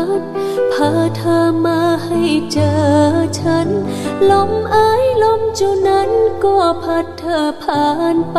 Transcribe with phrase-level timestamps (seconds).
[0.00, 0.22] พัด
[0.72, 2.20] พาเธอมาให้
[2.52, 2.72] เจอ
[3.38, 3.68] ฉัน
[4.30, 6.10] ลมเอ้ยลมจ้านั้น
[6.44, 8.38] ก็พัดเธอผ่านไป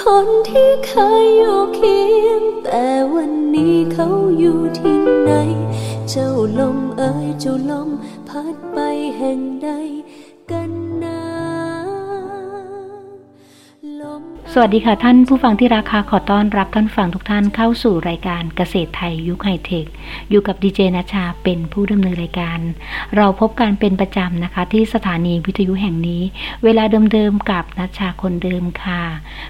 [0.00, 0.92] คนที่เค
[1.22, 5.32] ยอยู่เคียง แต่วันนี้เขาอยู่ที่ไหน
[6.10, 7.88] เจ้าลมเอ้ยเจ้าลม
[8.28, 8.78] พัดไป
[9.16, 9.70] แห่งใด
[14.52, 19.86] สวัสดีค่ะท่านผู้ฟังที่ราคาขอต้อนรับท่านฟังทุกท่านเข้าสู่รายการเกษตรไทยยุคไฮเทค
[20.30, 22.60] อยู่กับดีเจนัชชาเป็นผู้ดำเนินรายการ
[23.16, 26.22] เราพบกันเป็นประจำนะคะ ที่สถานีวิทยุแห่งนี้
[26.64, 29.02] เวลาเดิมๆกับนัชชาคนเดิมค่ะ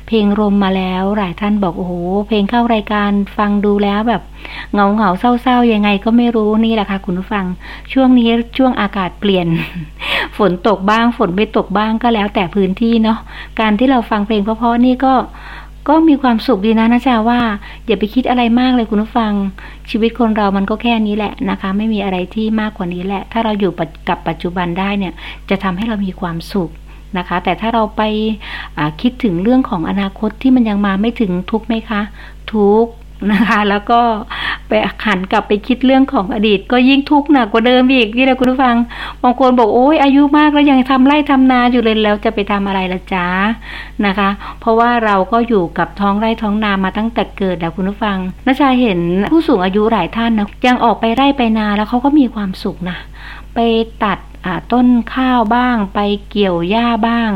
[0.07, 1.93] เพลงรมมาแล้วหลายท่านบอกโอ้โห
[2.27, 4.23] เพลงเข้ารายการฟังดูแล้วแบบ
[4.73, 7.45] เหงาเหงาเศร้าๆยังไงก็ไม่รู้นี่แหละค่ะคุณผู้ฟัง
[7.93, 9.47] ช่วงนี้ช่วงอากาศเปลี่ยน
[10.39, 13.19] ฝนตกบ้างฝนไม่ตกบ้างก็แล้วแต่พื้นที่เนาะ
[13.61, 15.15] การที่เราฟังเพลงเพราะๆนี่ก็
[15.89, 17.41] ก็มีความสุขดีนะนะจ๊ะว่า
[17.87, 19.33] อย่าไปคิดอะไรมากเลยคุณผู้ฟัง
[19.91, 23.73] ชีวิตคนเรามันก็แค่นี้แหละนะคะ ไม่มีอะไรที่มากกว่านี้แหละ ถ้าเราอยู่
[24.09, 25.13] กับปัจจุบันได้เนี่ย
[25.51, 26.71] จะทำให้เรามีความสุข
[27.19, 28.03] นะคะ แต่ถ้าเราไป
[29.01, 32.01] คิดถึงเรื่องของอนาคตที่มันยังมาไม่ถึงทุกไหมคะ
[32.53, 32.85] ทุก
[33.33, 34.01] นะคะ แล้วก็
[34.69, 34.73] ไป
[35.05, 38.77] หันกลับไปคิดเรื่องของอดีต ก็ยิ่งทุกข์หนักกว่าเดิมอีกนี่แหละคุณผู้ฟัง
[39.23, 43.27] บางคนบอกโอ้ยอายุมากแล้วยังทำไร่ทำนาอยู่เลยแล้วจะไปทำอะไรละจ๊ะ
[44.07, 44.29] นะคะ
[44.61, 49.01] เพราะว่าเราก็อยู่กับท้องไร่ท้องนามาตั้งแต่เกิดแล้วคุณผู้ฟังนชาเห็น
[49.33, 52.99] ผู้สูงอายุหลายท่านนะยังออกไปไร่ไปนาแล้วเขาก็มีความสุขนะ
[53.55, 53.59] ไป
[54.05, 54.19] ตัด
[54.73, 55.99] ต้นข้าวบ้าง ไป
[56.31, 57.31] เกี่ยวหญ้าบ้าง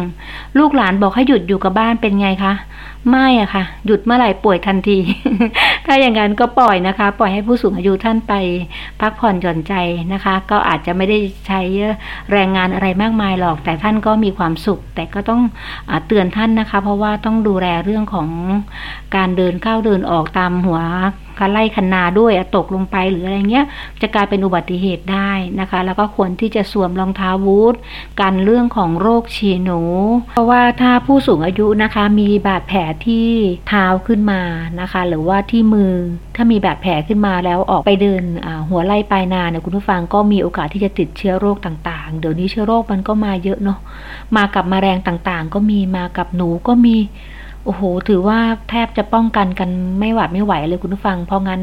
[0.58, 2.54] ลูกหลานบอกให้หยุดอยู่กับบ้านเป็นไงคะ
[3.10, 4.98] ไม่อะค่ะ หยุดเมื่อไหร่ป่วยทันที
[5.86, 8.32] ถ้าอย่างนั้นก็ปล่อยนะคะ ปล่อยให้ผู้สูงอายุท่านไป
[9.00, 9.74] พักผ่อนหย่อนใจ
[10.12, 11.60] นะคะ ก็อาจจะไม่ได้ใช้
[12.32, 15.42] แรงงานอะไรมากมายหรอก แต่ท่านก็มีความสุข แต่ก็ต้อง
[15.90, 18.28] อเตือนท่านนะคะ เพราะว่าต้องดูแลเรื่องของ
[19.16, 20.80] การเดินเข้าเดินออกตามหัว
[21.38, 23.66] คันไล่คันนาด้วยตกลงไปหรืออะไรเงี้ย
[24.02, 27.74] จะกลายเป็นอุบัติเหตุได้นะคะ แล้วก็ควรที่จะสวมรองเท้าบูท
[28.20, 29.80] กันเรื่องของโรคฉี่หนู
[30.30, 33.28] เพราะว่าถ้าผู้สูงอายุนะคะมีบาดแผลที่
[33.68, 34.42] เท้าขึ้นมา
[34.80, 35.92] นะคะ หรือว่าที่มือ
[36.36, 38.22] ถ้ามีบาดแผลขึ้นมาแล้วออกไปเดิน
[38.68, 43.78] หัวไล่ปลายนาเนี่ยคุณผู้ฟังก็มีโอกาสที่จะติดเชื้อโรคต่างๆ เดี๋ยวนี้เชื้อโรคมันก็มาเยอะเนาะ
[44.36, 46.96] มากับมแมลงต่างๆ ก็มีมากับหนูก็มี
[47.64, 48.38] โอ้โห ถือว่า
[48.70, 51.62] แทบจะป้องกันกันไม่หวาดไม่ไหวเลยคุณผู้ฟัง เพราะงั้น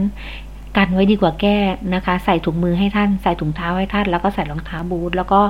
[0.77, 1.57] กันไว้ดีกว่าแก้
[1.93, 5.41] นะคะ ใส่ถุงมือให้ท่านใส่ถุงเท้าให้ท่าน แล้วก็ใส่รองเท้าบูทแล้วก็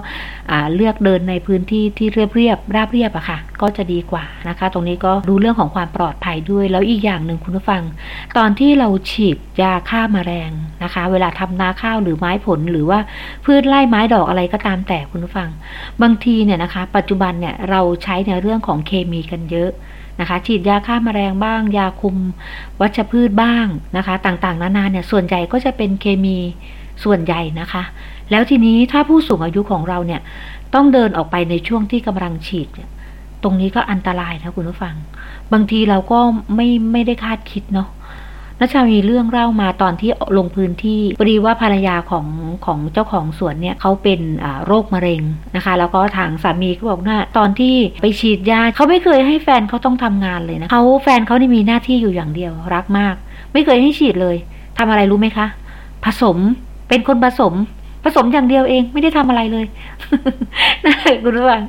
[0.76, 7.84] เลือกเดินในพื้นที่ที่เรียบเรียบราบเรียบอะค่ะ ก็จะดีกว่านะคะ ตรงนี้ก็ดูเรื่องของความปลอดภัยด้วย แล้วอีกอย่างหนึ่งคุณผู้ฟัง
[8.38, 10.52] ตอนที่เราฉีดยาฆ่ามาแมลง
[10.84, 13.00] นะคะ เวลาทำนาข้าวหรือไม้ผลหรือว่า
[13.46, 15.50] พืชไร่ไม้ดอกอะไรก็ตามแต่คุณผู้ฟัง
[16.02, 19.72] บางทีเนี่ยนะคะ ปัจจุบันเนี่ยเราใช้ในเรื่องของเคมีกันเยอะ
[20.20, 22.16] นะคะ ฉีดยาฆ่ามาแมลงบ้าง ยาคุม
[22.82, 23.66] วัชพืชบ้าง
[23.98, 26.38] นะคะ ต่างๆ นานาเนี่ยส่วนใหญ่ก็จะเป็นเคมี
[27.04, 27.84] ส่วนใหญ่นะคะ
[28.32, 30.22] แล้วทีนี้ถ้าผู้สูงอายุของเราเนี่ย
[30.74, 32.90] ต้องเดินออกไปในช่วงที่กำลังฉีดเนี่ย
[33.44, 34.96] ตรงนี้ก็อันตรายนะคุณผู้ฟัง
[35.54, 36.20] บางทีเราก็
[36.56, 37.90] ไม่ไม่ได้คาดคิดเนาะ
[38.60, 42.26] นัชชามีเรื่องเล่ามาตอนที่ลงพื้นที่พอดีว่าภรรยาของ
[42.66, 44.22] ของเจ้าของสวนเนี่ยเขาเป็น
[44.66, 45.22] โรคมะเร็ง
[45.56, 53.16] นะคะ แล้วก็ทางสามีก็บอกว่าตอนที่ไปฉีดยาเขาไม่เคยให้แฟนเขาต้องทำงานเลยนะเขาแฟนเขานี่มีหน้าที่อยู่อย่างเดียวรักมาก
[53.54, 54.36] ไม่เคยให้ฉีดเลย
[54.78, 55.48] ทำอะไรรู้ไหมคะ
[56.06, 56.38] ผสม
[56.90, 57.54] เป็นคนผสม
[58.04, 59.66] ผสมอย่างเดียวเองไม่ได้ทำอะไรเลย
[60.86, 61.64] นะคุณผู้ฟัง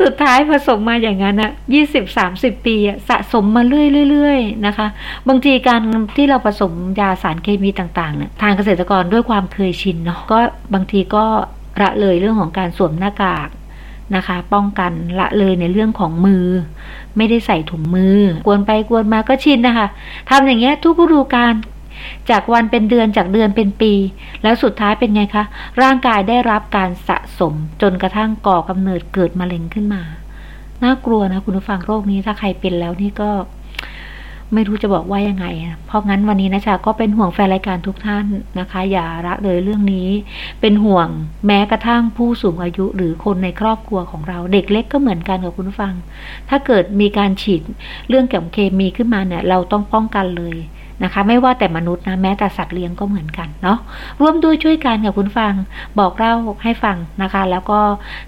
[0.00, 4.86] สุดท้ายผสมมาอย่างนั้นอะยี่สิบสามสิบปีอะสะสมมาเรื่อยๆนะคะ
[5.28, 5.82] บางทีการ
[6.16, 10.38] ที่เราผสมยาสารเคมีต่างๆเนี่ยทางเกษตรกรด้วยความเคยชินเนาะก็
[10.74, 11.24] บางทีก็
[11.82, 13.48] ละเลยเรื่องของการสวมหน้ากาก
[14.16, 16.46] นะคะ ป้องกันละเลยในเรื่องของมือ
[17.16, 19.86] ไม่ได้ใส่ถุงมือกวนไปกวนมาก็ชินนะคะ
[20.30, 21.54] ทำอย่างเงี้ยทุกฤดูกาล
[22.30, 23.92] จากวันเป็นเดือนจากเดือนเป็นปี
[24.42, 25.44] แล้วสุดท้ายเป็นไงคะ
[25.82, 30.02] ร่างกายได้รับการสะสมจนกระทั่งก่อกำเนิดเกิดมะเร็งขึ้นมา
[30.82, 33.30] น่ากลัวนะคุณผู้ฟังโรคนี้ถ้าใครเป็นแล้วนี่ก็
[34.54, 35.46] ไม่รู้จะบอกว่ายังไง
[35.86, 38.26] เพราะงั้นวันนี้นะชาก็เป็นห่วงแฟนรายการทุกท่าน
[38.58, 40.08] นะคะ อย่าละเลยเรื่องนี้
[40.60, 41.08] เป็นห่วง
[41.46, 45.94] แม้กระทั่งผู้สูงอายุหรือคนในครอบครัวของเรา เด็กเล็กก็เหมือนกันกับคุณผู้ฟัง
[46.48, 47.62] ถ้าเกิดมีการฉีด
[48.08, 50.56] เรื่องเกี่ยวกับเคมีขึ้นมาเนี่ย เราต้องป้องกันเลย
[51.04, 53.78] นะคะ ไม่ว่าแต่มนุษย์นะแม้แต่สัตว์เลี้ยงก็เหมือนกันเนาะ
[54.20, 55.52] ร่วมด้วยช่วยกันกับคุณฟัง
[55.98, 56.32] บอกเล่า
[56.64, 57.78] ให้ฟังนะคะ แล้วก็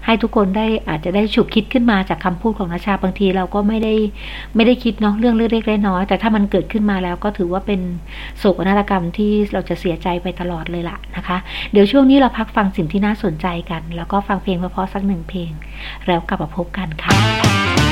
[0.05, 3.93] ให้ทุกคนได้อาจจะได้ฉุกคิดขึ้นมาจากคำพูดของนาชาบางทีเราก็ไม่ได้
[4.55, 7.81] ไม่ได้คิดเนาะเรื่องเล็กๆน้อยๆแต่ถ้ามันเกิดขึ้นมาแล้วก็ถือว่าเป็น
[8.37, 11.37] โศกนาฏกรรมที่เราจะเสียใจไปตลอดเลยล่ะนะคะ
[11.71, 15.51] เดี๋ยวช่วงนี้เราพักฟังสิ่งที่น่าสนใจกัน แล้วก็ฟังเพลงเพราะๆสักหนึ่งเพลง
[16.07, 17.82] แล้วกลับมาพบกันค่ะ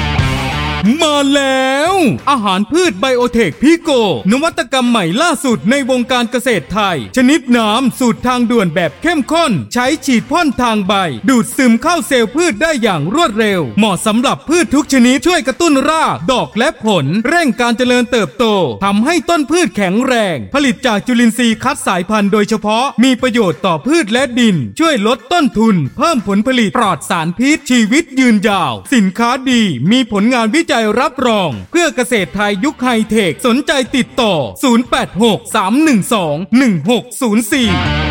[1.02, 1.94] มาแล้ว
[2.30, 3.90] อาหารพืชไบโอเทคพิโก
[4.32, 10.94] นวัตกรรมใหม่ล่าสุดในวงการเกษตรไทย ชนิดน้ำสูตรทางด่วนแบบเข้มข้น ใช้ฉีดพ่นทางใบ
[11.30, 18.46] ดูดซึมเข้าเซลล์พืชได้อย่างรวดเร็ว เหมาะสำหรับพืชทุกชนิดช่วยกระตุ้นรากดอกและผล เร่งการเจริญเติบโต
[18.84, 29.62] ทำให้ต้นพืชแข็งแรง ผลิตจากจุลินทรีย์คัดสายพันธุ์โดยเฉพาะมีประโยชน์ต่อพืชและดิน ช่วยลดต้นทุน เพิ่มผลผลิตปลอดสารพิษชีวิตยืนยาว สินค้าดี
[29.92, 34.34] มีผลงานวิจัยรับรอง เพื่อเกษตรไทยยุคไฮเทค สนใจติดต่อ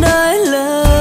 [0.00, 0.91] ใจ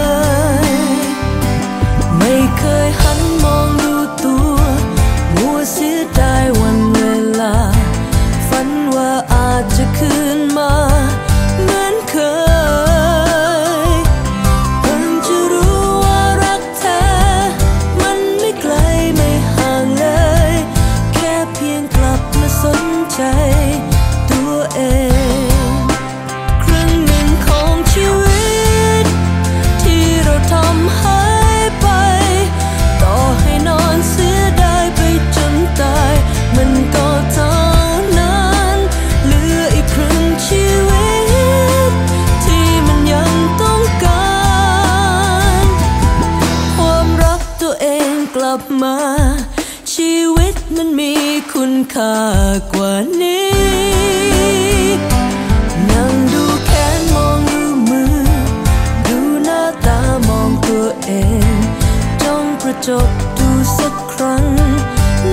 [62.87, 64.45] จ้องกดูสักครั้ง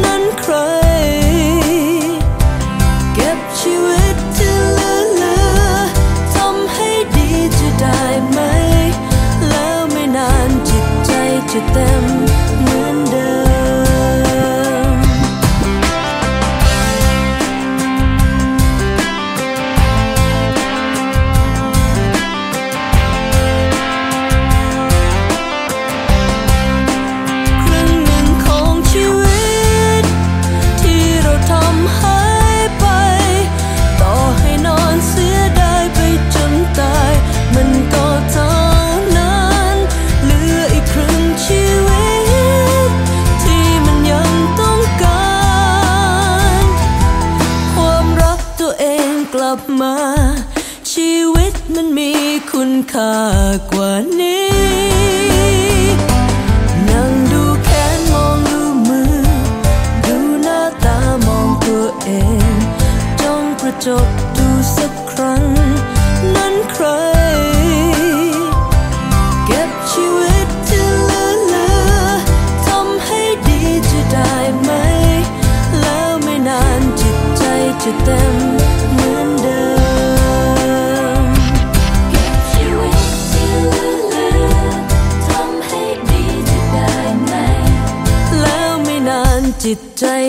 [0.05, 0.55] นั้นใคร
[3.15, 5.63] เก็บชีวิตที่เหลือเหลือ
[6.35, 7.29] ทำให้ดี
[7.59, 8.39] จะได้ไหม
[9.49, 11.13] แล้วไม่นานจิตใจ
[11.51, 11.98] จะเต็ม
[52.79, 53.15] คุณค่า
[53.71, 54.49] กว่านี้
[56.89, 58.39] นั่งดูแขนมอง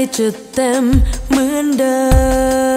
[0.10, 0.20] ตใจ
[1.80, 2.69] จ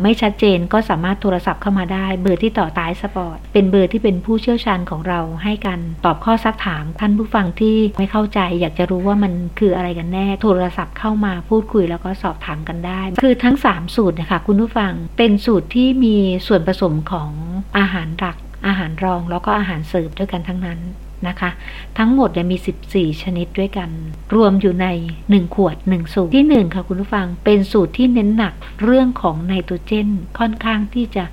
[0.02, 16.16] ไม่ชัดเจนก็สามารถโทรศัพท์เข้ามาได้ เบอร์ที่ต่อท้าย spot เป็นเบอร์ที่เป็นผู้เชี่ยวชาญของเราให้การตอบข้อซักถาม ท่านผู้ฟังที่ไม่เข้าใจ อยากจะรู้ว่ามันคืออะไรกันแน่ โทรศัพท์เข้ามาพูดคุยแล้วก็สอบถามกันได้ คือทั้ง 3 สูตรนะคะคุณผู้ฟังเป็นสูตรที่มี
[16.48, 17.30] ส่วนผสมของ
[17.78, 20.80] อาหารหลักอาหารรองแล้วก็อาหารเสริมด้วยกันทั้งนั้น
[21.28, 21.50] นะคะ
[21.98, 22.58] ทั้งหมดเนี่ยมี
[22.90, 23.90] 14 ชนิดด้วยกัน
[24.36, 24.88] รวมอยู่ใน
[25.22, 28.54] 1 ขวด 1 สูตรที่ 1 ค่ะคุณผู้ฟังเป็นสูตรที่เน้นหนัก
[28.84, 31.24] เรื่องของไนโตรเจนค่อนข้างที่จะ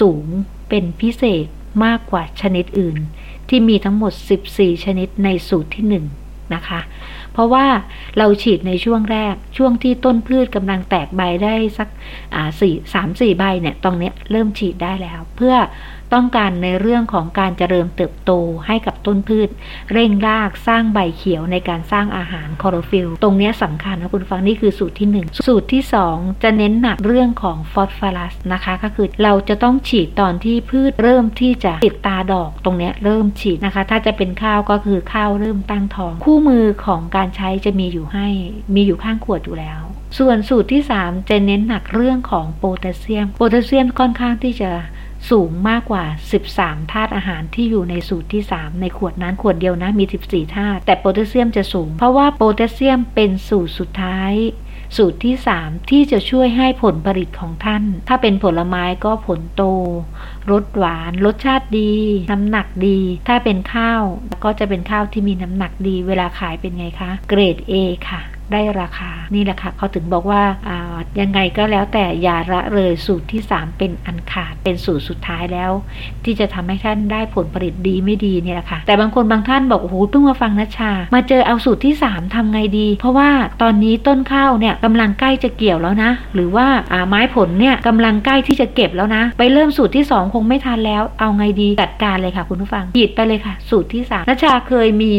[0.00, 0.24] สูง
[0.68, 1.46] เป็นพิเศษ
[1.84, 2.96] มากกว่าชนิดอื่น
[3.48, 4.12] ที่มีทั้งหมด
[4.50, 5.84] 14 ชนิดในสูตรที่
[6.24, 6.80] 1นะคะ
[7.32, 7.66] เพราะว่า
[8.18, 11.88] เราฉีดในช่วงแรกช่วงที่ต้นพืชกำลังแตกใบได้สัก
[12.60, 15.54] สี่สามสี่ใบเนี่ยตรงนี้เริ่มฉีดได้แล้ว เพื่อ
[16.14, 18.32] ต้องการในเรื่องของการเจริญเติบโต
[18.66, 19.48] ให้กับต้นพืช
[19.92, 38.28] เร่งรากสร้างใบเขียวในการสร้างอาหารคอโรฟิลตรงนี้สำคัญนะคุณฟังนี่คือสูตรที่ 1 สูตรที่ 2 จะเน้นหนักเรื่องของฟอสฟอรัสนะคะ ก็คือเราจะต้องฉีดตอนที่พืชเริ่มที่จะติดตาดอกตรงนี้เริ่มฉีดนะคะ ถ้าจะเป็นข้าวก็คือข้าวเริ่มตั้งท้อง คู่มือของการใช้จะมีอยู่ให้
[38.74, 39.80] มีอยู่ข้างขวดอยู่แล้ว
[40.18, 44.70] ส่วนสูตรที่ 3 จะเน้นหนักเรื่องของโพแทสเซียม โพแทสเซียมค่อนข้างที่จะ
[45.30, 46.04] สูงมากกว่า
[46.48, 54.32] 13 ธาตุอาหารที่อยู่ในสูตรที่ 3 ในขวดนั้นขวดเดียวนะมี 14 ธาตุแต่โพแทสเซียมจะสูง เพราะว่าโพแทสเซียมเป็นสูตรสุดท้าย
[54.96, 59.62] สูตรที่ 3 ที่จะช่วยให้ผลผลิตของท่าน ถ้าเป็นผลไม้ก็ผลโต
[60.50, 61.94] รสหวาน รสชาติดี
[62.32, 64.02] น้ำหนักดี ถ้าเป็นข้าว
[64.44, 67.72] ก็จะเป็นข้าวที่มีน้ำหนักดี เวลาขายเป็นไงคะ เกรด A
[68.10, 75.70] ค่ะ ได้ราคา นี่แหละค่ะเขาถึงบอกว่าายังไงก็แล้วแต่อย่าละเลยสูตรที่ 3 เป็นอันขาดเป็นสูตรสุดท้ายแล้ว
[76.24, 83.30] ที่จะทำให้ท่านได้ผลผลิตดีไม่ดีเนี่ยแหละค่ะ แต่บางคนบางท่านบอกโอ้โหเพิ่งมาฟังนัชชา มาเจอเอาสูตรที่ 3ทำไงดี เพราะว่า
[83.62, 95.12] ตอนนี้ต้นข้าวเนี่ยกำลังใกล้จะเกี่ยวแล้วนะ หรือว่าาไม้ผลเนี่ยกำลังใกล้ที่จะเก็บแล้วนะ ไปเริ่มสูตรที่ 2 คงไม่ทันแล้วเอาไงดีจัดการเลยค่ะ คุณผู้ฟังหยิดไปเลยค่ะ สูตรที่3นัชชาเคยมี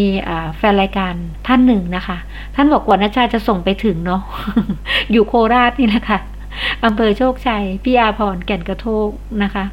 [0.57, 1.13] แฟนรายการ
[1.47, 2.17] ท่านหนึ่งนะคะ
[2.55, 4.21] ท่านบอกว่านัชชาจะส่งไปถึงเนาะ
[5.11, 6.19] อยู่โคราชนี่แหละค่ะ
[6.85, 9.09] อำเภอโชคชัยพี่อาพรแก่นกระโทก
[9.43, 9.65] นะคะ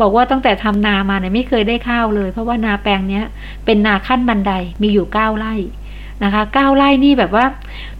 [0.00, 3.24] บอกว่าตั้งแต่ทำนามาเนี่ยไม่เคยได้ข้าวเลย เพราะว่านาแปลงเนี้ย
[3.64, 5.54] เป็นนาขั้นบันไดมีอยู่เก้าไร่
[6.24, 7.44] นะคะเก้าไร่นี่แบบว่า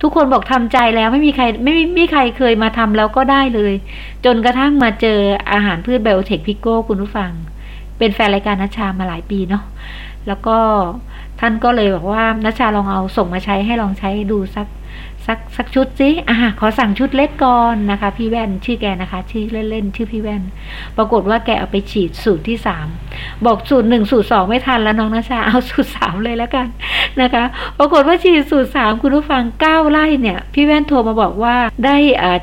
[0.02, 3.72] ทุกคนบอกทำใจแล้วไม่มีใครไม่ไม่มีใครเคยมาทำแล้วก็ได้เลย
[4.24, 5.18] จนกระทั่งมาเจอ
[5.52, 7.30] อาหารพืชไบโอเทคพิโก้คุณผู้ฟัง
[7.98, 9.64] เป็นแฟนรายการนัชชามาหลายปีเนาะ
[10.26, 10.58] แล้วก็
[11.40, 14.66] ท่านก็เลยบอกว่านัชชาลองเอาส่งมาใช้ให้ลองใช้ดูสัก
[15.26, 20.42] สักสักชุดสิอ่าขอสั่งชุดเล็กก่อนนะคะ พี่แว่นชื่อแกนะคะ ชื่อเล่นๆชื่อพี่แว่น
[20.96, 22.86] ปรากฏว่าแกเอาไปฉีดสูตรที่สาม
[23.46, 26.66] บอกสูตรหนึ่งสูตรสองไม่ทันแล้วน้องนาชาเอาสูตรสามเลยแล้วกัน
[27.20, 27.44] นะคะ
[27.78, 31.96] ปรากฏว่าฉีดสูตรสามคุณผู้ฟังเก้าไร่เนี่ย พี่แว่นโทรมาบอกว่าได้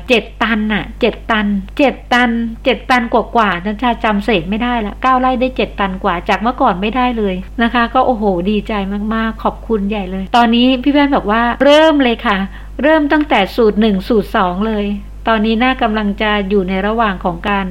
[0.08, 1.46] เจ็ดตันน่ะเจ็ดตัน
[1.78, 2.30] เจ็ดตัน
[2.64, 8.72] เจ็ดตันกว่ากว่านาชาจำเศษไม่ได้ละเก้าไร่ได้เจ็ดตันกว่าจากเมื่อก่อนไม่ได้เลยนะคะ ก็โอ้โหดีใจ
[9.14, 12.38] มากๆ ขอบคุณใหญ่เลย ตอนนี้พี่แว่นบอกว่าเริ่มเลยค่ะ
[12.82, 14.86] เริ่มตั้งแต่สูตรหนึ่งสูตรสองเลย
[15.28, 17.66] ตอนนี้น่ากำลังจะอยู่ในระหว่างของการ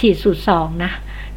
[0.00, 0.92] ฉีดสูตรสองนะ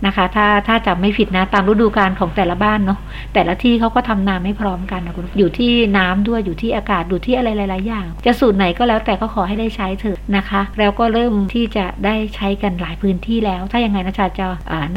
[0.06, 3.00] นะคะ ถ้าถ้าจำไม่ผิดนะตามฤดูกาลของแต่ละบ้านเนาะ
[3.34, 14.48] แต่ละที่เขาก็ทำนาไม่พร้อมกันนะคุณอยู่ที่น้ำด้วยอยู่ที่อากาศอยู่ที่อะไรหลาย ๆ อย่าง จะสูตรไหนก็แล้วแต่ก็ขอให้ได้ใช้เถอะนะคะ แล้วก็เริ่มที่จะได้ใช้กันหลายพื้นที่แล้ว ถ้ายังไงนะชาจะ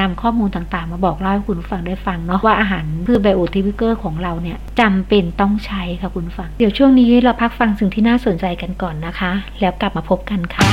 [0.00, 10.66] นำข้อมูลต่างๆ มาบอกเล่าให้คุณฟังได้ฟังเนาะว่าอาหารพืชไบโอทิวิเกอร์ของเราเนี่ยจำเป็นต้องใช้ค่ะคุณฟัง เดี๋ยวช่วงนี้เราพักฟังสิ่งที่น่าสนใจกันก่อนนะคะ แล้วกลับมาพบกันค่ะ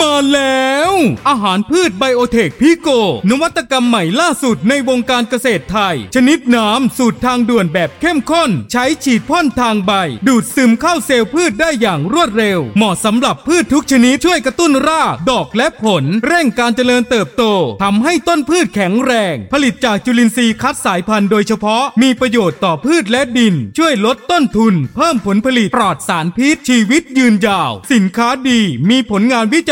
[0.00, 0.92] มาแล้ว
[1.28, 2.88] อาหารพืชไบโอเทคพิโก
[3.30, 9.92] นวัตกรรมใหม่ล่าสุดในวงการเกษตรไทย ชนิดน้ำสูตรทางด่วนแบบเข้มข้น ใช้ฉีดพ่นทางใบ
[10.28, 17.44] ดูดซึมเข้าเซลล์พืชได้อย่างรวดเร็ว เหมาะสำหรับพืชทุกชนิดช่วยกระตุ้นราก ดอกและผล เร่งการเจริญเติบโต
[17.82, 28.60] ทำให้ต้นพืชแข็งแรง ผลิตจากจุลินทรีย์คัดสายพันธุ์โดยเฉพาะมีประโยชน์ต่อพืชและดิน ช่วยลดต้นทุน เพิ่มผลผลิตปลอดสารพิษชีวิตยืนยาว สินค้าดี
[28.90, 29.71] มีผลงานวิจ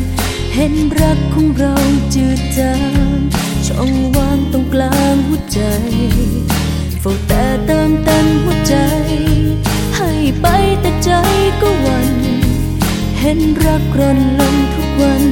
[0.55, 1.75] เห็นรักของเรา
[2.15, 2.73] จืดจา
[3.15, 3.19] ง
[3.67, 5.61] ช่องว่างตรงกลางหัวใจ
[6.99, 8.75] เฝ้าแต่เติมเต็มหัวใจ
[9.95, 10.47] ให้ไป
[10.81, 11.11] แต่ใจ
[11.61, 12.13] ก็วัน
[13.19, 15.25] เห็นรักร่อนลงทุกวัน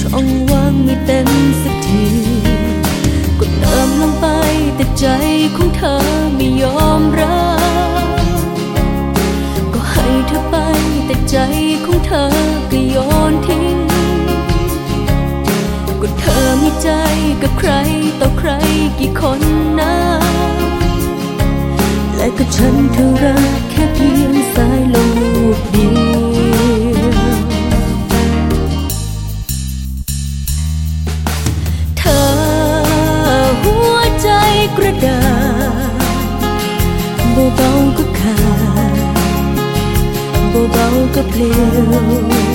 [0.00, 1.28] ช่องว่างไม่เต็ม
[1.62, 2.04] สักที
[3.38, 4.26] ก็เติมลงไป
[4.76, 5.06] แต่ใจ
[5.56, 5.96] ของเธอ
[6.36, 8.82] ไม่ยอมรับ
[9.74, 10.56] ก็ให้เธอไป
[11.06, 11.36] แต่ใจ
[16.22, 16.88] เธอมีใจ
[17.42, 17.70] กับใคร
[18.20, 18.50] ต่อใคร
[18.98, 19.42] กี่คน
[19.80, 19.94] นะ
[22.16, 26.22] และก็ฉันเธอรักแค่เพียงสายลมูกเดียว
[31.98, 32.22] เธอ
[33.62, 34.28] หัวใจ
[34.76, 35.22] กระดา
[37.34, 38.38] ษเบาๆก็ขา
[38.92, 38.94] ด
[40.72, 42.51] เบาๆก็เปลี่ยว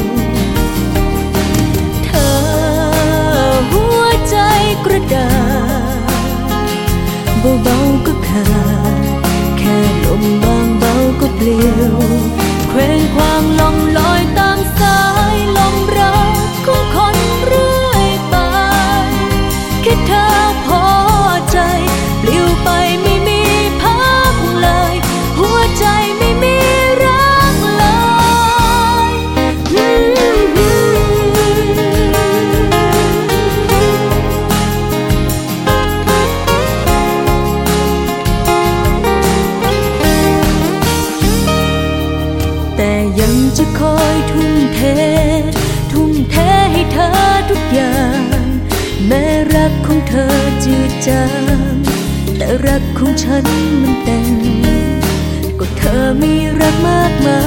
[55.77, 57.41] เธอมีรักมากมา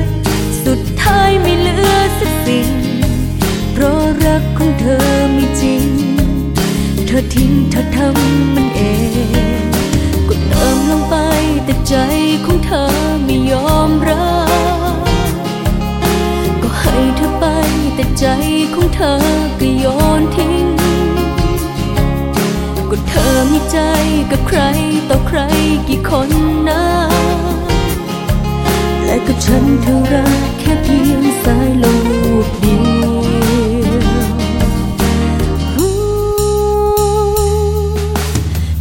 [0.00, 0.02] ย
[0.64, 2.70] สุดท้ายไม่เหลือสักสิ่ง
[3.72, 5.06] เพราะรักของเธอ
[5.36, 5.84] มีจริง
[7.06, 8.82] เธอทิ้งเธอทำมันเอ
[9.62, 9.64] ง
[10.28, 11.16] ก็เติมลงไป
[11.64, 11.94] แต่ใจ
[12.44, 12.84] ของเธอ
[13.24, 14.32] ไม่ยอมรั
[14.96, 14.98] บ
[16.62, 17.44] ก็ให้เธอไป
[17.94, 18.26] แต่ใจ
[18.74, 19.14] ของเธอ
[19.60, 19.86] ก็โย
[20.20, 20.66] นทิ้ง
[22.90, 23.78] ก็เธอมีใจ
[24.30, 24.60] กับใคร
[25.08, 25.38] ต่อใคร
[25.88, 26.30] กี่คน
[26.68, 26.82] นะ
[29.14, 32.06] และก็ฉันเธอรักแค่เพียงสายลม
[32.60, 33.12] เดียว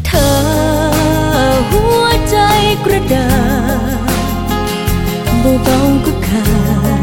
[0.06, 0.32] เธอ
[1.69, 2.38] หัวใจ
[2.86, 3.32] กระดา
[3.98, 4.10] ษ
[5.63, 6.48] เบาๆก็ขา
[7.00, 7.02] ด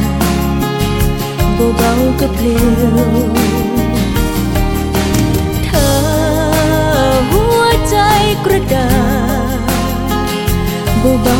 [1.77, 2.99] เบาๆก็เปลี่ยว
[5.64, 5.90] เธอ
[7.31, 7.97] หัวใจ
[8.45, 8.90] กระดา
[9.57, 9.59] ษ
[11.23, 11.37] เบา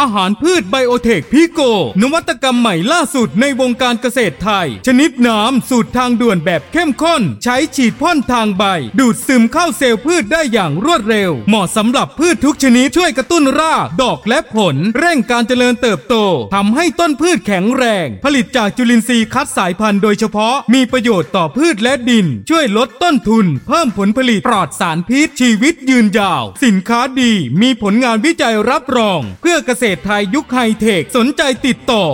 [0.00, 1.60] อาหารพืชไบโอเทคพีโก
[2.02, 8.64] นวัตกรรมใหม่ล่าสุดในวงการเกษตรไทย ชนิดน้ำสูตรทางด่วนแบบเข้มข้น ใช้ฉีดพ่นทางใบ
[8.98, 16.14] ดูดซึมเข้าเซลล์พืชได้อย่างรวดเร็ว เหมาะสำหรับพืชทุกชนิดช่วยกระตุ้นรากดอกและผล เร่งการเจริญเติบโต
[16.54, 27.32] ทำให้ต้นพืชแข็งแรง ผลิตจากจุลินทรีย์คัดสายพันธุ์โดยเฉพาะมีประโยชน์ต่อพืชและดิน ช่วยลดต้นทุน เพิ่มผลผลิตปลอดสารพิษชีวิตยืนยาว สินค้าดี
[27.62, 32.04] มีผลงานวิจัยรับรอง เพื่อเกษตรไทยยุคไฮเทค สนใจติดต่อ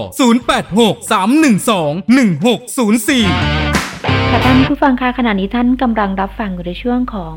[0.51, 1.17] 086 312
[3.57, 3.67] 1604
[4.31, 7.35] ค่ะท่านผู้ฟังคะขณะนี้ท่านกำลังรับฟังอยู่ในช่วงของ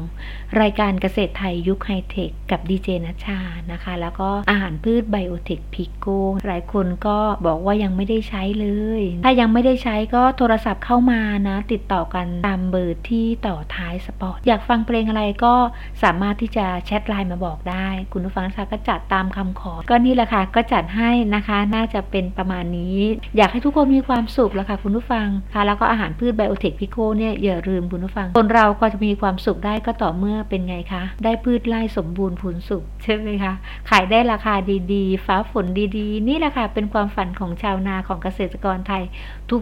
[0.61, 3.39] รายการเกษตรไทยยุคไฮเทคกับดีเจนัชชา
[3.71, 6.05] นะคะ แล้วก็อาหารพืชไบโอเทคพิโก
[6.45, 8.67] หลายคนก็บอกว่ายังไม่ได้ใช้เล
[8.99, 15.55] ย ถ้ายังไม่ได้ใช้ก็โทรศัพท์เข้ามานะ ติดต่อกันตามเบอร์ที่ต่อท้าย spot อยากฟังเพลงอะไรก็
[16.03, 22.97] สามารถที่จะแชทไลน์มาบอกได้ คุณผู้ฟังนัชชาก็จัดตามคำขอ ก็นี่แหละค่ะก็จัดให้นะคะ น่าจะเป็นประมาณนี้
[23.37, 33.53] อยากให้ทุกคนมีความสุขแล้วค่ะคุณผู้ฟังค่ะแล้วก็อาหารพืชไบโอเทคพิโกเนี่ยอย่าลืมคุณผู้ฟังคนเราก็จะมีความสุขได้ก็ต่อเมื่อเป็นไงคะ ได้พืชไร่สมบูรณ์ผลสุขใช่ไหมคะ
[33.89, 34.55] ขายได้ราคา
[34.93, 35.65] ดีๆ ฟ้าฝน
[35.97, 39.03] ดีๆ นี่แหละค่ะเป็นความฝันของชาวนาของเกษตรกรไทย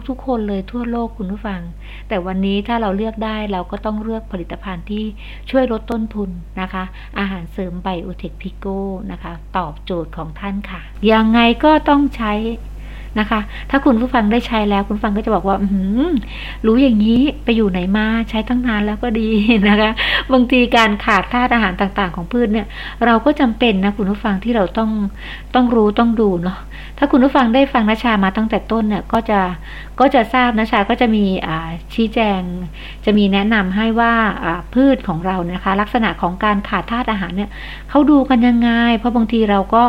[0.08, 1.60] ทุกๆ คนเลยทั่วโลกคุณผู้ฟัง
[2.08, 5.04] แต่วันนี้ถ้าเราเลือกได้เราก็ต้องเลือกผลิตภัณฑ์ที่
[5.50, 6.84] ช่วยลดต้นทุนนะคะ
[7.18, 8.66] อาหารเสริมไบโอเทคพิโก
[9.10, 10.80] นะคะ ตอบโจทย์ของท่านค่ะ
[11.12, 12.32] ยังไงก็ต้องใช้
[13.18, 13.40] นะคะ
[13.70, 15.66] ถ้าคุณผู้ฟังได้ใช้แล้ว คุณฟังก็จะบอกว่าอื
[16.66, 19.30] รู้อย่างนี้ไปอยู่ไหนมาใช้ตั้งนานแล้วก็ดี
[19.68, 19.90] นะคะ
[20.32, 22.66] บางทีการขาดธาตุอาหารต่างๆ ของพืชเนี่ย
[23.06, 24.90] เราก็จำเป็นนะคุณผู้ฟังที่เราต้อง
[25.54, 26.58] ต้องรู้ต้องดูเนาะ
[26.98, 29.40] ถ้าคุณผู้ฟังได้ฟังนชามาตั้งแต่ต้นเนี่ยก็จะ
[30.00, 31.24] ก็จะทราบนชาก็จะมี
[31.94, 32.40] ชี้แจง
[33.04, 34.12] จะมีแนะนำให้ว่า
[34.74, 37.50] พืชของเรานะคะ ลักษณะของการขาดธาตุอาหารเนี่ย
[37.90, 39.82] เขาดูกันยังไง เพราะบางทีเราก็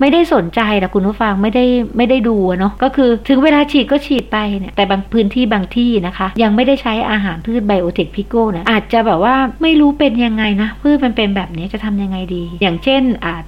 [0.00, 1.64] ไม่ได้สนใจนะคุณผู้ฟังไม่ได้
[1.96, 13.02] ไม่ได้ดูเนาะก็คือถึงเวลาฉีดก็ฉีดไปเนี่ยแต่บางพื้นที่บางที่นะคะ ยังไม่ได้ใช้อาหารพืชไบโอเทคพิโก้นะอาจจะแบบว่าไม่รู้เป็นยังไงนะพืชมันเป็นแบบนี้จะทำยังไงดี อย่างเช่น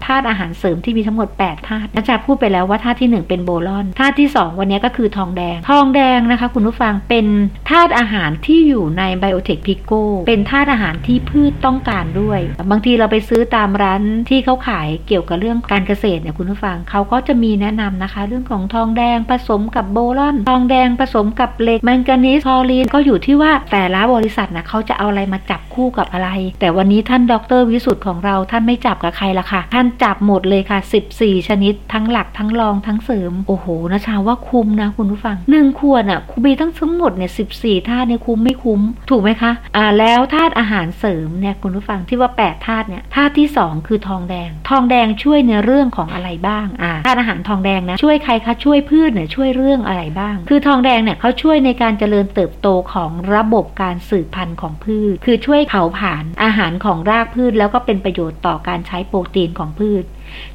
[0.05, 7.27] ธาตุอาหารเสริมที่มีทั้งหมด8ธาตุนะจ๊ะพูดไปแล้วว่าธาตุที่1 เป็นโบลอนธาตุที่ 2 วันนี้ก็คือทองแดง ทองแดงนะคะ คุณผู้ฟังเป็น
[7.71, 9.93] ธาตุอาหารที่อยู่ในไบโอเทคพิโก
[10.27, 12.41] เป็นธาตุอาหารที่พืชต้องการด้วย
[12.71, 26.29] บางทีเราไปซื้อตามร้านที่เขาขายเกี่ยวกับเรื่องการเกษตรเนี่ยคุณผู้ฟังเขาก็จะมีแนะนำนะคะ เรื่องของทองแดงผสมกับโบรอน ทองแดงผสมกับเหล็กแมงกานีสคลอรีนก็อยู่ที่ว่าแต่ละบริษัทนะเขาจะเอาอะไรมาจับคู่กับอะไร
[26.61, 30.79] แต่วันนี้ท่านดรวิสุทธ์ของเราท่านไม่จับกับใครละค่ะ ท่านจับหมดเลยค่ะ
[31.15, 38.81] 14 ชนิดทั้งหลักทั้งรองทั้งเสริม โอ้โหนะชาว่าคุ้มนะคุณผู้ฟังหนึ่งขวดอะคุมีทั้งทั้งหมดเนี่ยสิบสี่ธาตุเนี่ยคุ้มไม่คุ้ม
[39.11, 60.05] ถูกไหมคะอ่าแล้วธาตุอาหารเสริมเนี่ยคุณผู้ฟังที่ว่า8ธาตุเนี่ยธาตุที่2คือทองแดง ทองแดงช่วยในเรื่องของอะไรบ้างอ่าธาตุอาหารทองแดงนะช่วยใครคะช่วยพืชเนี่ยช่วยเรื่องอะไรบ้าง คือทองแดงเนี่ยเขาช่วยในการเจริญเติบโตของระบบการสืบพันธุ์ของพืช คือช่วยเผาผลาญอาหารของรากพืช แล้วก็เป็นประโยชน์ต่อการใช้โปรตีนของพืช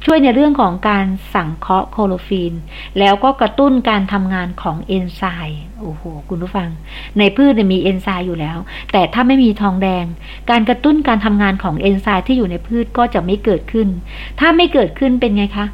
[0.04, 2.54] ช่วยในเรื่องของการสังเคราะห์โคโลฟีน
[2.98, 6.68] แล้วก็กระตุ้นการทำงานของเอนไซม์โอ้โห คุณผู้ฟัง
[7.18, 8.58] ในพืชมีเอนไซม์อยู่แล้ว
[8.92, 10.04] แต่ถ้าไม่มีทองแดง
[10.50, 13.88] การกระตุ้นการทำงานของเอนไซม์ที่อยู่ในพืชก็จะไม่เกิดขึ้น
[14.40, 15.66] ถ้าไม่เกิดขึ้นเป็นไงคะ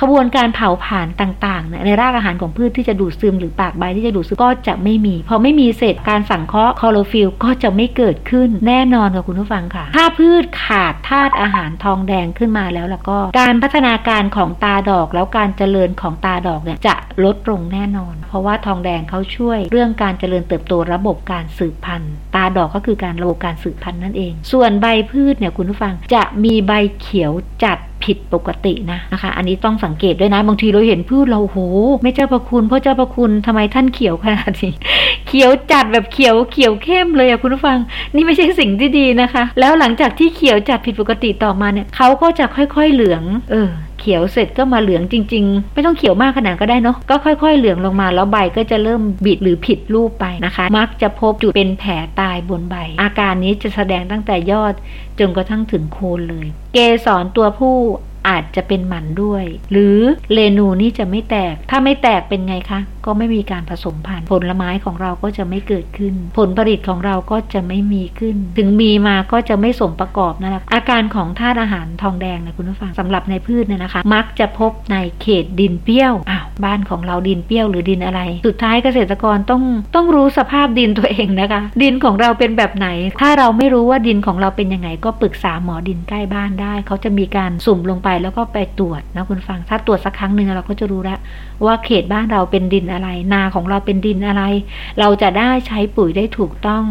[0.00, 27.32] ขบวนการเผาผลาญต่างๆ ในรากอาหารของพืชที่จะดูดซึมหรือปากใบที่จะดูดซึมก็จะไม่มี พอไม่มีเศษการสังเคราะห์คลอโรฟิลก็จะไม่เกิดขึ้นแน่นอนกับคุณผู้ฟังค่ะ ถ้าพืชขาดธาตุอาหารทองแดงขึ้นมาแล้วแล้วก็การพัฒนาการของตาดอกแล้วการเจริญของตาดอกเนี่ยจะลดลงแน่นอน เพราะว่าทองแดงเขาช่วย เรื่องการเจริญเติบโตระบบการสืบพันธุ์ ตาดอกก็คือการระบบการสืบพันธุ์นั่นเอง ส่วนใบพืชเนี่ยคุณผู้ฟังจะมีใบเขียว
[27.64, 31.56] จัด ผิดปกตินะนะคะ อันนี้ต้องสังเกตด้วยนะ บางทีเราเห็นพืชเราโห
[32.02, 34.72] ไม่เจ้าประคุณเพราะเจ้าประคุณทำไมท่านเขียวขนาดนี้
[35.26, 37.78] เขียวจัดแบบเขียวเขียวเข้มเลยอะคุณผู้ฟัง
[38.14, 43.68] นี่ไม่ใช่สิ่งที่ดีนะคะ แล้วหลังจากที่เขียวจัดผิดปกติต่อมาเนี่ยเขาก็จะค่อยๆเหลือง เออ
[44.02, 54.74] เขียวเสร็จก็มาเหลืองจริง ๆ ไม่ต้องเขียวมากขนาดก็ได้เนาะก็ค่อย ๆ เหลืองลงมาแล้วใบก็จะเริ่มบิดหรือผิดรูปไปนะคะ มักจะพบจุดเป็นแผลตายบนใบ อาการนี้จะแสดงตั้งแต่ยอด
[55.18, 57.76] จนกระทั่งถึงโคนเลย เกสรตัวผู้
[58.28, 59.98] อาจจะเป็นหมันด้วย หรือ
[60.32, 79.62] เลนูนี่จะไม่แตก ถ้าไม่แตกเป็นไงคะ ก็ไม่มีการผสมพันธุ์ผลไม้ของเราก็จะไม่เกิดขึ้น ผลผลิตของเราก็จะไม่มีขึ้น ถึงมีมาก็จะไม่สมประกอบนะคะอาการของธาตุอาหารทองแดงนะคุณผู้ฟังสำหรับในพืชเนี่ยนะคะ มักจะพบในเขตดินเปรี้ยวอ้าว บ้านของเราดินเปรี้ยวหรือดินอะไร สุดท้ายเกษตรกรต้อง
[79.94, 82.88] ต้องรู้สภาพดินตัวเองนะคะ ดินของเราเป็นแบบไหน
[83.20, 91.18] ถ้าเราไม่รู้ว่าดินของเราเป็นยังไง ก็ปรึกษาหมอดินใกล้บ้านได้ เขาจะมีการสุ่มลงไปแล้วก็ไปตรวจนะคุณฟัง ถ้าตรวจสักครั้งหนึ่งเราก็จะรู้แล้ว
[91.64, 94.42] ว่าเขตบ้านเราเป็นดินอะไร นาของเราเป็นดินอะไร
[95.00, 96.84] เราจะได้ใช้ปุ๋ยได้ถูกต้อง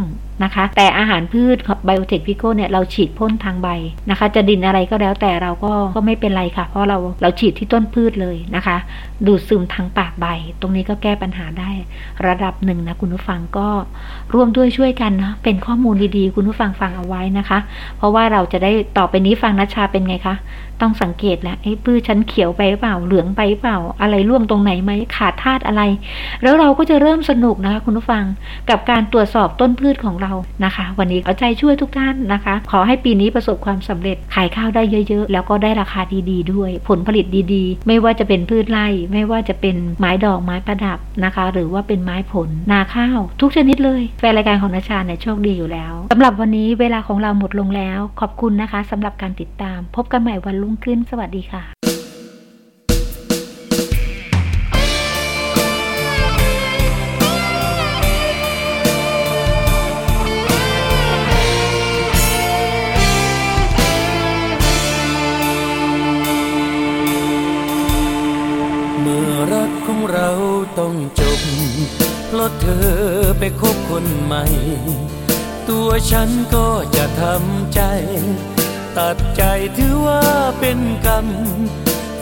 [0.44, 3.70] นะคะ แต่อาหารพืชไบโอเทคพิโกเนี่ยเราฉีดพ่นทางใบ
[4.10, 8.78] นะคะ จะดินอะไรก็แล้วแต่เราก็ก็ไม่เป็นไรค่ะ เพราะเราเราฉีดที่ต้นพืชเลยนะคะ
[9.26, 10.26] ดูดซึมทางปากใบ
[10.62, 11.72] ตรงนี้ก็แก้ปัญหาได้
[12.28, 13.68] ระดับหนึ่งนะคุณผู้ฟังก็
[14.34, 17.60] ร่วมด้วยช่วยกันนะเป็นข้อมูลดีๆ คุณผู้ฟังฟังเอาไว้นะคะ
[17.98, 20.36] เพราะว่าเราจะได้ต่อไปนี้ฟังนัชชาเป็นไงคะ
[20.82, 25.82] ต้องสังเกตแล้วไอ้พืชฉันเขียวไปเปล่าเหลืองไปเปล่า อะไรร่วงตรงไหนไหมขาดธาตุอะไร
[26.44, 28.24] แล้วเราก็จะเริ่มสนุกนะคะ คุณผู้ฟัง
[28.70, 30.34] กับการตรวจสอบต้นพืชของเรา
[30.66, 51.64] นะคะ วันนี้เอาใจช่วยทุกท่านนะคะ ขอให้ปีนี้ประสบความสำเร็จขายข้าวได้เยอะๆ แล้วก็ได้ราคาดีๆ ด้วย ผลผลิตดีๆ ไม่ว่าจะเป็นพืชไร่ ไม่ว่าจะเป็นไม้ดอกไม้ประดับนะคะ หรือว่าเป็นไม้ผลนาข้าว ทุกชนิดเลยแฟนรายการของนาชาเนี่ยโชคดีอยู่แล้วสำหรับวันนี้เวลาของเราหมดลงแล้ว ขอบคุณนะคะสำหรับการติดตาม พบกันใหม่วันรุ่งขึ้น สวัสดีค่ะ
[69.02, 70.30] เมื่อรักของเรา
[70.80, 71.42] ต้องจบ
[72.28, 72.90] เพราะเธอ
[73.40, 74.44] ไปคบคนใหม่
[75.70, 77.82] ตัวฉันก็จะทำใจ
[78.98, 79.44] ตัดใจ
[79.78, 80.24] ถือว่า
[80.60, 81.28] เป็นกรรม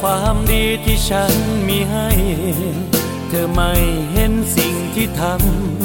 [0.01, 1.34] ความดีที่ฉัน
[1.67, 2.10] มีให้
[3.29, 3.73] เธอไม่
[4.13, 5.21] เห็นสิ่งที่ท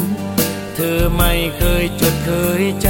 [0.07, 2.87] ำ เธอไม่เคยจดเคยจ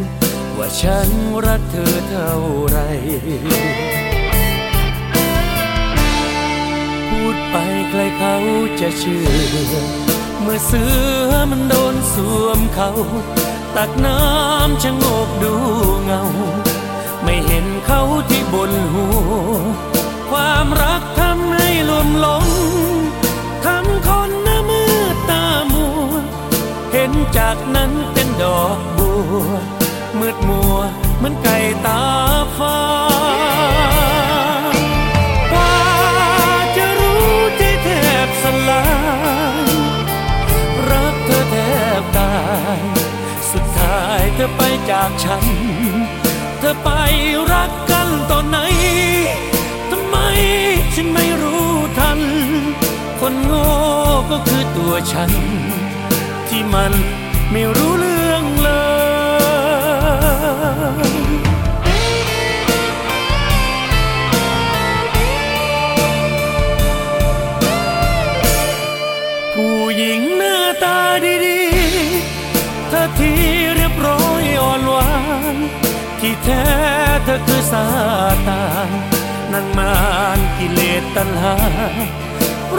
[0.00, 1.08] ำ ว่าฉัน
[1.46, 2.34] รักเธอเท่า
[2.68, 2.78] ไร
[7.08, 7.56] พูดไป
[7.90, 8.36] ใครเขา
[8.80, 9.30] จะเชื่อ
[10.42, 10.82] เมื่อเสื
[11.30, 12.90] อมันโดนสวมเขา
[13.76, 15.54] ตักน้ำชะโงกดู
[16.04, 16.22] เงา
[17.24, 19.06] ไม่เห็นเขาที่บนหั
[19.50, 19.54] ว
[20.30, 22.46] ความรักทำให้ลวมหลง
[23.64, 24.82] ทำคนหน้ามื
[25.14, 26.10] ดตามัว
[26.92, 29.52] เห็นจากนั้นเป็นดอกบัว
[30.18, 30.76] มืดมัว
[31.18, 32.02] เหมือนไก่ตา
[32.58, 32.78] ฟ้า
[35.52, 35.74] กว่า
[36.76, 37.88] จะรู้ใจแท
[38.26, 38.84] บสลา
[39.64, 39.70] ย
[40.90, 41.56] รักเธอแท
[42.00, 42.34] บตา
[42.76, 42.78] ย
[43.52, 45.44] สุดท้ายเธอไปจากฉัน
[46.70, 46.90] อไป
[47.52, 48.58] รักกันตอนไหน
[49.90, 50.16] ทำไม
[50.94, 52.20] ฉันไม่รู้ทัน
[53.20, 53.64] คนโง่
[54.30, 55.30] ก็คือตัวฉัน
[56.48, 56.92] ที่มัน
[57.52, 58.29] ไม่รู้เรื่อง
[76.20, 76.64] ที่แท้
[77.24, 77.84] เธอคือซา
[78.48, 78.90] ตาน
[79.52, 79.92] นั่งมา
[80.36, 81.56] นกิเลสตัณหา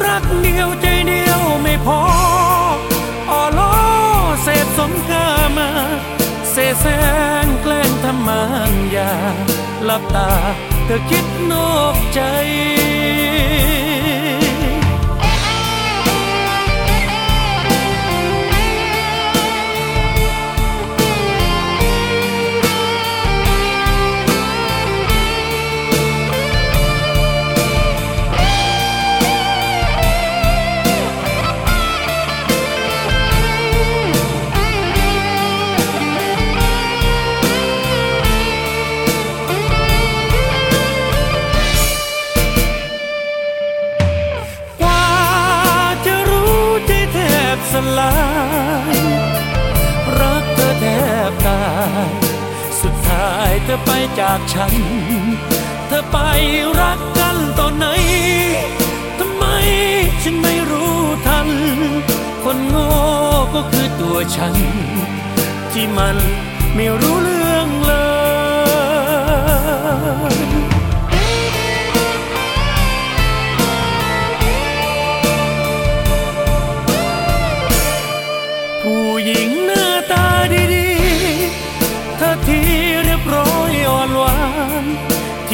[0.03, 2.01] รักเดียวใจเดียวไม่พอ
[3.29, 3.73] อ่อล้อ
[4.43, 5.27] เสพสมกา
[5.57, 5.69] มา
[6.51, 6.99] เสแสร้
[7.43, 9.13] งแกล้งทำมันยา
[9.85, 10.29] หลับตา
[10.85, 12.21] เธอคิดนอกใจ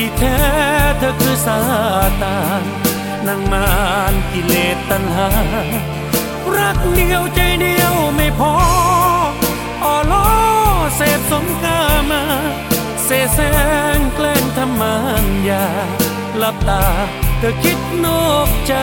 [0.08, 0.38] ที่แท้
[1.00, 1.60] เธอคือซา
[2.22, 2.64] ตาน
[3.28, 3.68] นั่งมา
[4.12, 5.30] รกิเลสตัณหา
[6.56, 8.54] รักเดียวใจเดียวไม่พอ
[9.84, 10.28] อ่อล้อ
[10.96, 12.24] เสพสมกามา
[13.04, 13.52] เสแสร้
[13.98, 15.66] งแกล้งทำมานยา
[16.38, 16.84] หลับตา
[17.40, 18.74] เธอคิดนอกใจ